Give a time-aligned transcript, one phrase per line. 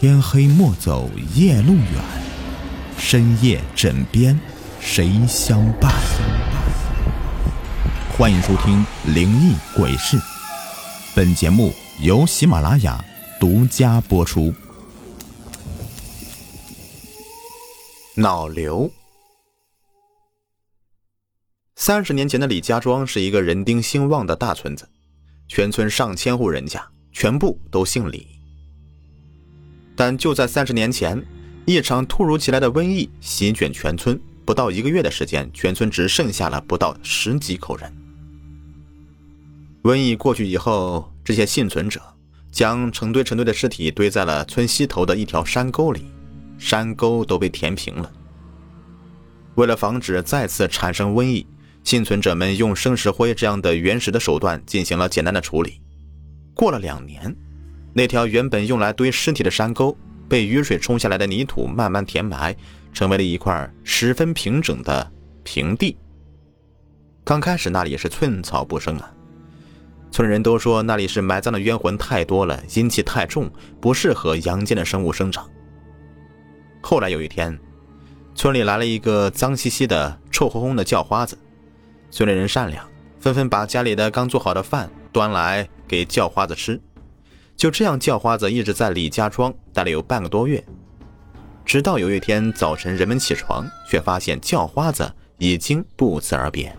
[0.00, 1.92] 天黑莫走夜路远，
[2.96, 4.38] 深夜枕边
[4.78, 5.92] 谁相伴？
[8.16, 10.16] 欢迎收听《灵异鬼事》，
[11.16, 13.04] 本节目由喜马拉雅
[13.40, 14.54] 独家播出。
[18.14, 18.88] 脑瘤。
[21.74, 24.88] 三十年前的李家庄是一个人丁兴旺的大村子，
[25.48, 28.37] 全村上千户人家，全部都姓李。
[29.98, 31.20] 但就在三十年前，
[31.66, 37.92] 一场突如其来的瘟疫席卷全村，不到一个月的时间，全村只剩下了不到十几口人。
[39.82, 42.00] 瘟疫过去以后，这些幸存者
[42.52, 46.04] 将成堆成堆的尸体堆在了村西头的一条山沟里，
[46.58, 48.08] 山沟都被填平了。
[49.56, 51.44] 为了防止再次产生瘟疫，
[51.82, 55.80] 幸存者们用生石灰这样的原始的手段进行了简单的处理。
[56.54, 57.34] 过了两年。
[57.92, 59.96] 那条原本用来堆尸体的山沟，
[60.28, 62.54] 被雨水冲下来的泥土慢慢填埋，
[62.92, 65.10] 成为了一块十分平整的
[65.42, 65.96] 平地。
[67.24, 69.12] 刚开始那里也是寸草不生啊，
[70.10, 75.48] 村人都说那里是埋葬的冤魂太多了，阴气太重，不适合阳间的生物生长。
[76.80, 77.58] 后来有一天，
[78.34, 81.36] 村里来了一个脏兮兮的、臭烘烘的叫花子，
[82.10, 86.80] 村里人善良，纷纷把家里的刚做好的饭端来给叫花子吃。
[87.58, 90.64] 就这样，叫花子一直在李家庄待了有半个多月，
[91.64, 96.72] 直到有一天早晨，人们起床，却发现叫花子已经不辞而别。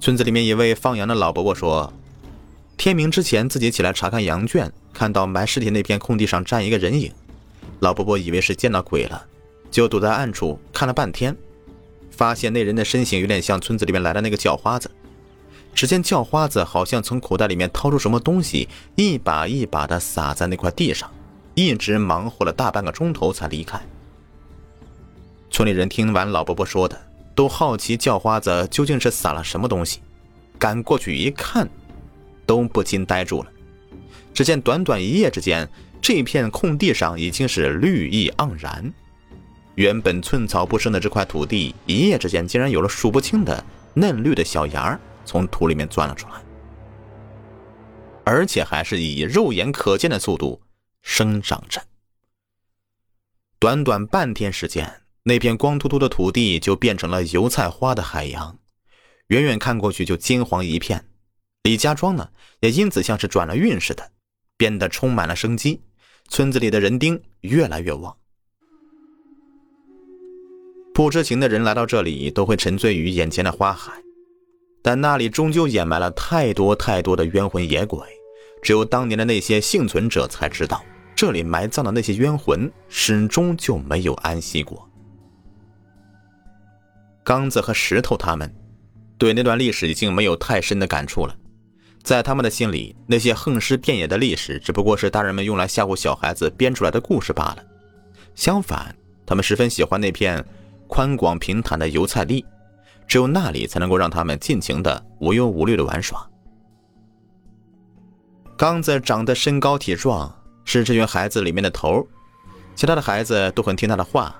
[0.00, 1.92] 村子里面一位放羊的老伯伯说
[2.78, 7.12] ：“天明之前，自己起来查看羊圈，看到埋尸体那片空地上站一个人影。
[7.80, 9.26] 老伯伯以为是见到鬼了，
[9.70, 11.36] 就躲在暗处看了半天，
[12.10, 14.90] 发现那人的身形有点像村子里面来的那个叫花子。”
[15.74, 21.08] 只见叫花子好像从口袋里面掏出什么东西，一把一把的撒在那块地上，
[21.54, 23.80] 一直忙活了大半个钟头才离开。
[25.50, 27.00] 村里人听完老伯伯说的，
[27.34, 30.00] 都好奇叫花子究竟是撒了什么东西，
[30.58, 31.68] 赶过去一看，
[32.44, 33.50] 都不禁呆住了。
[34.34, 35.68] 只见短短一夜之间，
[36.02, 38.92] 这片空地上已经是绿意盎然，
[39.76, 43.64] 原本寸草不生的这块土地，一夜之间竟然有了数不清的
[43.94, 45.00] 嫩绿的小芽儿。
[45.28, 46.42] 从土里面钻了出来，
[48.24, 50.62] 而且还是以肉眼可见的速度
[51.02, 51.82] 生长着。
[53.58, 58.58] 短短半天时间，那片光秃秃的土地就变成了油菜花的海洋，
[59.26, 61.04] 远远看过去就金黄一片。
[61.64, 64.12] 李家庄呢，也因此像是转了运似的，
[64.56, 65.82] 变得充满了生机。
[66.30, 68.16] 村子里的人丁越来越旺。
[70.94, 74.02] 不知情的人来到这里，都会沉醉于眼前的花海。
[74.82, 78.00] 但那里终究掩埋了太多太多的冤魂野鬼，
[78.62, 80.82] 只有当年的那些幸存者才知道，
[81.14, 84.88] 这里埋葬的那些冤魂始终就没有安息过。
[87.24, 88.50] 刚子和石头他们
[89.18, 91.36] 对那段历史已经没有太深的感触了，
[92.02, 97.58] 在他们的心里，那些横尸遍野的历史只不过是大人们用来吓唬小孩子编出来的故事罢了。
[98.34, 98.94] 相反，
[99.26, 100.42] 他们十分喜欢那片
[100.86, 102.46] 宽广平坦的油菜地。
[103.08, 106.28] 只有那里才能够让他们尽情的无忧无虑的玩耍。
[108.56, 110.32] 刚子长得身高体壮，
[110.64, 112.06] 是这群孩子里面的头
[112.74, 114.36] 其他的孩子都很听他的话，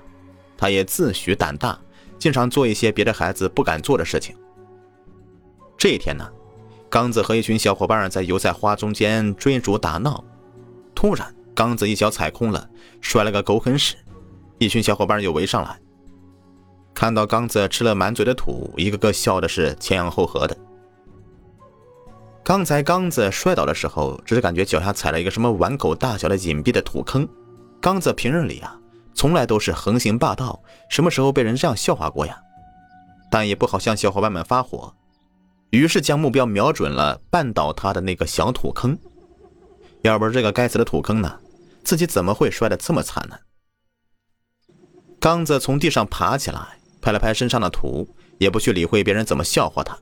[0.55, 1.77] 他也自诩胆大，
[2.19, 4.35] 经常做一些别的孩子不敢做的事情。
[5.77, 6.29] 这一天呢，
[6.89, 10.23] 刚子和一群小伙伴在油菜花中间追逐打闹，
[10.93, 12.69] 突然刚子一脚踩空了，
[13.01, 13.95] 摔了个狗啃屎，
[14.57, 15.79] 一群小伙伴又围上来。
[16.99, 20.57] 看到刚子吃了满嘴的土，一个个笑的是前仰后合的。
[22.43, 27.25] 刚才刚子摔倒的时候，只是感觉脚下踩了一个什么碗口大小的隐蔽的土坑。
[27.79, 28.77] 刚子平日里啊，
[29.13, 32.37] 从来都是横行霸道，什么时候被人这样笑话过呀？
[33.31, 34.93] 但也不好向小伙伴们发火，
[35.69, 38.99] 于是将目标瞄准了绊倒他的那个小土坑。
[40.01, 41.39] 要不是这个该死的土坑呢，
[41.81, 43.37] 自己怎么会摔得这么惨呢？
[45.17, 46.78] 刚子从地上爬起来。
[47.01, 48.07] 拍了拍身上的土，
[48.37, 49.97] 也不去理会别人怎么笑话他，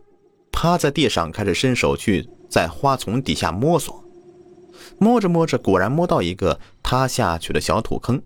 [0.52, 4.04] 趴在地上开始伸手去在花丛底下摸索，
[4.98, 8.22] 摸着摸着，果然摸到一个塌下去的小土坑。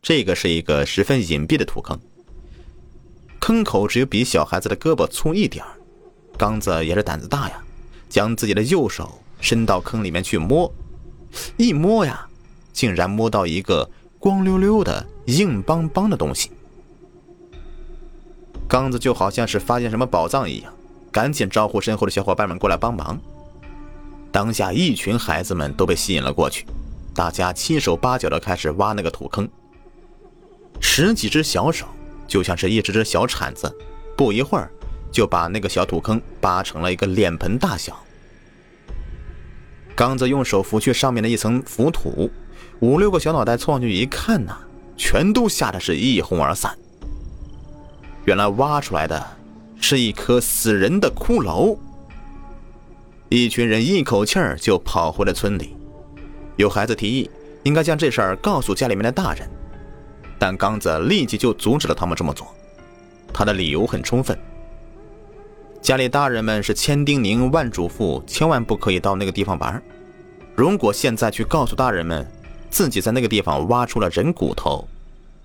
[0.00, 1.98] 这个是一个十分隐蔽的土坑，
[3.40, 5.64] 坑口只有比小孩子的胳膊粗一点
[6.36, 7.60] 刚子也是胆子大呀，
[8.08, 10.72] 将自己的右手伸到坑里面去摸，
[11.56, 12.28] 一摸呀，
[12.72, 16.50] 竟然摸到一个光溜溜的、硬邦邦的东西。
[18.68, 20.70] 刚子就好像是发现什么宝藏一样，
[21.10, 23.18] 赶紧招呼身后的小伙伴们过来帮忙。
[24.30, 26.66] 当下一群孩子们都被吸引了过去，
[27.14, 29.48] 大家七手八脚的开始挖那个土坑。
[30.80, 31.86] 十几只小手
[32.28, 33.74] 就像是一只只小铲子，
[34.14, 34.70] 不一会儿
[35.10, 37.98] 就把那个小土坑扒成了一个脸盆大小。
[39.96, 42.30] 刚子用手拂去上面的一层浮土，
[42.80, 44.58] 五六个小脑袋凑上去一看呐，
[44.94, 46.76] 全都吓得是一哄而散。
[48.28, 49.26] 原来挖出来的
[49.80, 51.78] 是一颗死人的骷髅。
[53.30, 55.74] 一群人一口气儿就跑回了村里。
[56.56, 57.30] 有孩子提议，
[57.62, 59.48] 应该将这事儿告诉家里面的大人，
[60.38, 62.54] 但刚子立即就阻止了他们这么做。
[63.32, 64.38] 他的理由很充分。
[65.80, 69.82] 家里大人们是千叮咛万嘱咐，千万不可以到那个地方玩。
[70.54, 72.30] 如果现在去告诉大人们，
[72.68, 74.86] 自己在那个地方挖出了人骨头，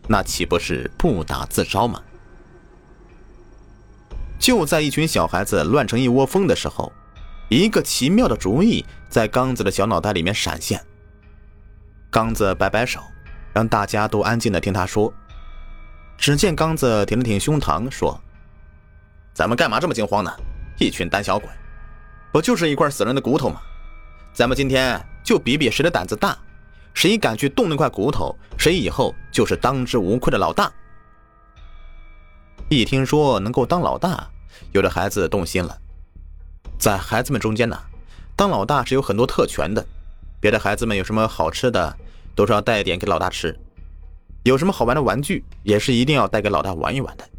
[0.06, 2.02] 那岂不是不打自招吗？
[4.44, 6.92] 就在一群小孩子乱成一窝蜂的时候，
[7.48, 10.86] 一个奇妙的主意在刚子的小脑袋里面闪现。
[12.10, 13.00] 刚子摆摆手，
[13.54, 15.13] 让大家都安静的听他说。
[16.18, 18.19] 只见刚子挺了挺胸膛，说。
[19.34, 20.30] 咱们干嘛这么惊慌呢？
[20.78, 21.50] 一群胆小鬼，
[22.34, 23.62] 不就是一块死人的骨头吗？
[24.34, 26.38] 咱们今天就比比谁的胆子大，
[26.94, 30.69] 谁敢去动那块骨头，谁以后就是当之无愧的老大。
[32.69, 34.30] 一听说能够当老大，
[34.72, 35.78] 有的孩子动心了。
[36.78, 37.78] 在孩子们中间呢，
[38.36, 39.86] 当老大是有很多特权的，
[40.40, 41.98] 别的孩子们有什么好吃的，
[42.36, 43.54] 都是要带一点给老大吃；
[44.44, 47.30] 有什么好玩的玩具，也是一定要带给老大玩一玩的。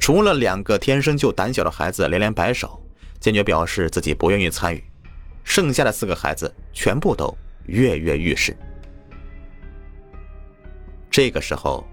[0.00, 2.82] 除了两个天生就胆小的孩子连连摆手，
[3.20, 4.82] 坚决表示自己不愿意参与，
[5.44, 7.34] 剩下的四个孩子全部都
[7.66, 8.56] 跃跃欲试。
[11.10, 11.86] 这个时候，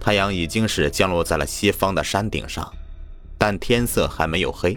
[0.00, 2.72] 太阳已经是降落在了西方的山顶上，
[3.38, 4.76] 但天色还没有黑。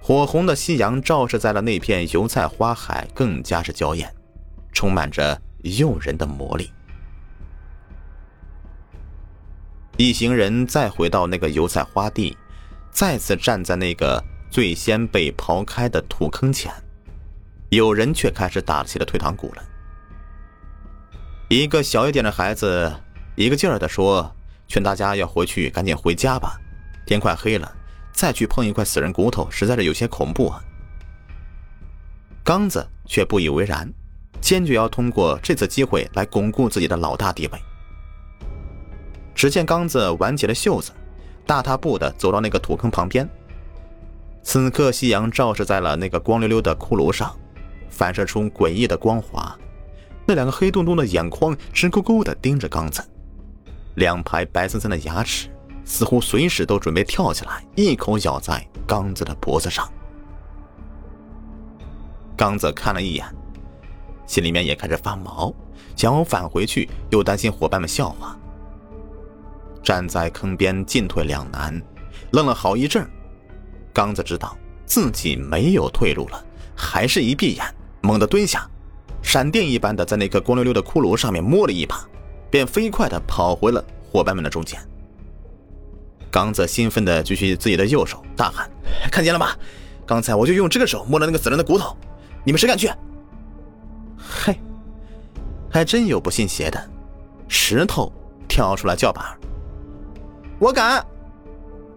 [0.00, 4.12] 火红的夕阳照射在了那片油菜花海，更加是娇艳，
[4.72, 6.70] 充满着诱人的魔力。
[9.96, 12.36] 一行人再回到那个油菜花地，
[12.90, 16.72] 再次站在那个最先被刨开的土坑前，
[17.70, 19.62] 有人却开始打起了退堂鼓了。
[21.48, 22.92] 一个小一点的孩子
[23.36, 24.34] 一个劲儿的说
[24.66, 26.60] ：“劝大家要回去，赶紧回家吧，
[27.06, 27.70] 天快黑了，
[28.12, 30.62] 再去碰一块死人骨头，实在是有些恐怖啊。”
[32.44, 33.90] 刚子却不以为然，
[34.40, 37.58] 坚决要通过这次机会来巩固自己的老大地位。
[39.34, 40.92] 只见刚子挽起了袖子，
[41.46, 43.28] 大踏步的走到那个土坑旁边。
[44.42, 47.34] 此刻夕阳照射在了那个光溜溜的骷髅上，
[47.88, 49.58] 反射出诡异的光华。
[50.26, 53.02] 那两个黑洞洞的眼眶直勾勾的盯着刚子，
[53.94, 55.48] 两排白森森的牙齿
[55.84, 59.90] 似乎随时都准备跳起来，一口咬在刚子的脖子上。
[62.36, 63.24] 刚子看了一眼，
[64.26, 65.54] 心里面也开始发毛，
[65.94, 68.36] 想要返回去，又担心伙伴们笑话。
[69.82, 71.80] 站在坑边进退两难，
[72.32, 73.06] 愣了好一阵
[73.92, 76.44] 刚子知道自己没有退路了，
[76.74, 77.64] 还是一闭眼，
[78.00, 78.68] 猛地蹲下，
[79.22, 82.04] 闪电一般的在那个光溜溜的骷髅上面摸了一把，
[82.50, 84.80] 便飞快的跑回了伙伴们的中间。
[86.34, 88.68] 刚子兴奋的举起自己的右手，大喊
[89.08, 89.56] ：“看见了吗？
[90.04, 91.96] 刚才我就用这个手摸了那个死人的骨头，
[92.42, 92.90] 你们谁敢去？”
[94.18, 94.58] 嘿，
[95.70, 96.90] 还真有不信邪的，
[97.46, 98.12] 石头
[98.48, 99.38] 跳出来叫板。
[100.58, 101.06] 我敢！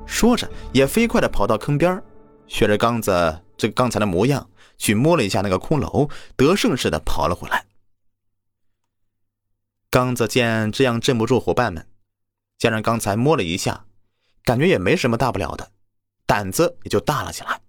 [0.05, 1.99] 说着，也飞快的跑到坑边，
[2.45, 7.65] 学着刚子这刚才的模样，去摸了一下那个骷髅，得胜似的跑了回来。
[9.89, 11.87] 刚子见这样镇不住伙伴们，
[12.59, 13.85] 加上刚才摸了一下，
[14.47, 15.71] 感觉也没什么大不了的，
[16.25, 17.59] 胆子也就大了起来。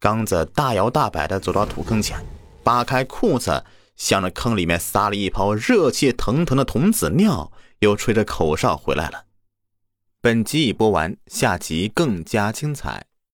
[0.00, 2.24] 刚子大摇大摆的走到土坑前，
[2.64, 3.62] 扒开裤子，
[3.94, 9.26] 向着坑里面撒了一泡热气腾腾的童子尿，又吹着口哨回来了。
[10.22, 13.07] 本集已播完，下集更加精彩。